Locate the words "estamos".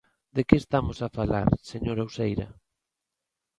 0.63-0.97